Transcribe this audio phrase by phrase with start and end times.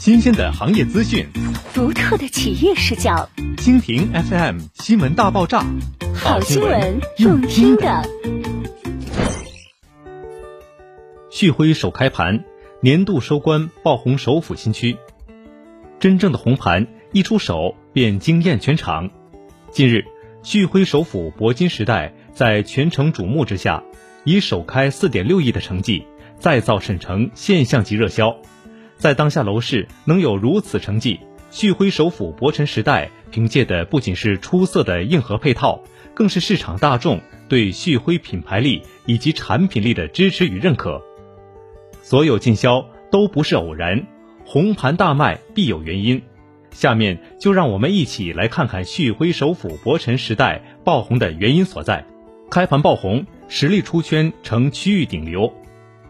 [0.00, 1.28] 新鲜的行业资讯，
[1.74, 3.28] 独特的企业视角。
[3.58, 5.62] 蜻蜓 FM 新闻大爆炸，
[6.14, 8.02] 好新闻，用听的。
[11.28, 12.42] 旭辉首开盘，
[12.80, 14.96] 年度收官爆红首府新区。
[15.98, 19.10] 真正的红盘一出手便惊艳全场。
[19.70, 20.06] 近日，
[20.42, 23.84] 旭辉首府铂金时代在全城瞩目之下，
[24.24, 26.06] 以首开四点六亿的成绩
[26.38, 28.34] 再造沈城现象级热销。
[29.00, 31.18] 在当下楼市能有如此成绩，
[31.50, 41.02] 旭辉首府博辰时代凭借的不仅是出色的硬核配套，更是市场大众对旭辉品牌力以及产品力的支持与认可。
[42.02, 44.06] 所有进销都不是偶然，
[44.44, 46.20] 红盘大卖必有原因。
[46.70, 52.04] 下面就让我们一起来看看旭辉首府博辰时代爆红的原因所在。
[52.50, 55.50] 开盘爆红，实力出圈，成区域顶流。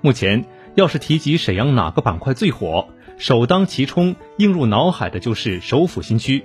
[0.00, 0.44] 目前。
[0.74, 2.88] 要是提及沈阳哪个板块最火，
[3.18, 6.44] 首当其冲映入脑海的就是首府新区。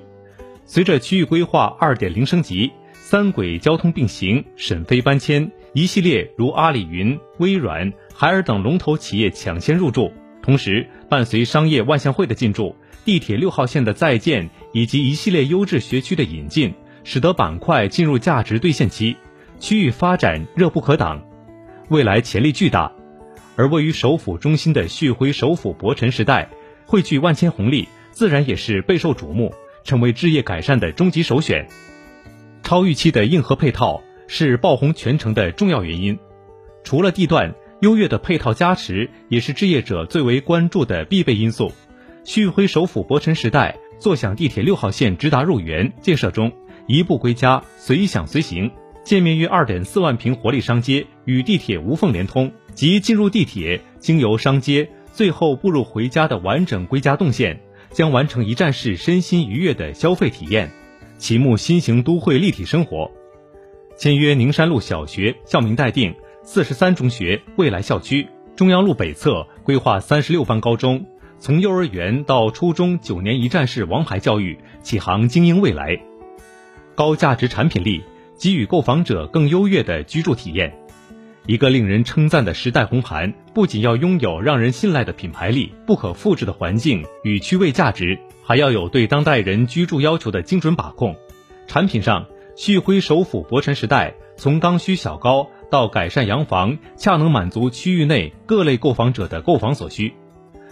[0.66, 10.12] 随着区域规划二点零升级，三轨交通并行，沈飞搬迁，一系列如阿里云、微软、海尔等龙头企业抢先入驻，
[10.42, 19.16] 同时伴随商业万象汇的进驻，地铁六号线的在建以及一系列优质学区的引进，使得板块进入价值兑现期，
[19.60, 21.24] 区域发展热不可挡，
[21.90, 22.92] 未来潜力巨大。
[23.56, 26.50] 而位于首府中心的旭辉首府博辰时代，
[26.86, 29.54] 汇聚万千红利，自然也是备受瞩目，
[29.84, 31.68] 成为置业改善的终极首选。
[32.64, 36.18] 超预期的硬核配套是爆红全城的重要原因。
[36.84, 41.72] 除了地段优越的配套加持，也是置业者最为关注的必备因素。
[42.24, 46.52] 旭辉首府博辰时代坐享地铁六号线直达入园，建设中
[46.88, 48.72] 一步归家，随享随行。
[49.04, 52.52] 建面约二点四万平活力商街，与地铁无缝连通。
[52.76, 60.70] 即进入地铁，经由商街，最后步入回家的完整归家动线，将完成一站式身心愉悦的消费体验，
[61.18, 63.10] 启幕新型都会立体生活。
[63.98, 66.12] 签约宁山路小学，校名待定；
[66.44, 68.28] 四十三中学未来校区，
[68.58, 71.06] 中央路北侧规划三十六班高中，
[71.40, 75.98] 从幼儿园到初中九年一站式王牌教育，启航精英未来。
[76.94, 78.04] 高价值产品力，
[78.38, 80.78] 给予购房者更优越的居住体验。
[81.48, 91.16] 一个令人称赞的时代红盘，不仅要拥有让人信赖的品牌力、不可复制的环境与区位价值，还要有对当代人居住要求的精准把控。
[91.68, 92.26] 产品上，
[92.56, 100.14] 旭辉首府博辰时代从刚需小高到改善洋房，恰能满足区域内各类购房者的购房所需。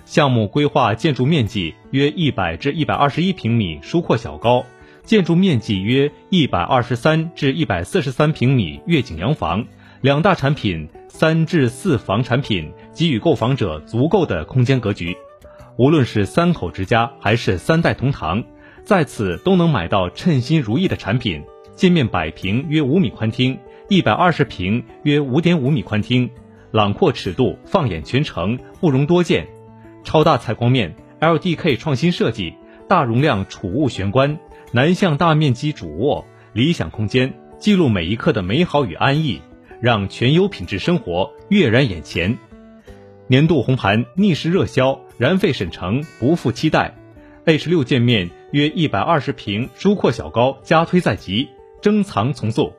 [0.05, 4.65] 项目规划建筑面积约一百至一百二十一平米舒阔小高，
[5.03, 9.67] 建筑面积约一百二十三至一百四十三平米悦景洋房。
[10.03, 15.15] 两大产品，三至四房产品，给予购房者足够的空间格局。
[15.77, 18.43] 无论是三口之家还是三代同堂，
[18.83, 21.45] 在此都能买到称心如意的产品。
[21.77, 26.29] 界面百平约五米宽厅，一百二十平约五点五米宽厅，
[26.71, 29.47] 朗阔尺度，放眼全城不容多见。
[30.03, 32.55] 超大采光面，LDK 创新设计，
[32.89, 34.37] 大容量储物玄关，
[34.73, 39.41] 南向大面积主卧，理想空间，记录每一刻的美好与安逸。
[39.83, 42.37] 让全优品质生活跃然眼前，
[43.27, 46.95] 年度红盘逆势热销，燃沸沈城不负期待。
[47.43, 51.49] H 六见面约一百二十平，舒阔小高，加推在即，
[51.81, 52.71] 珍藏从速。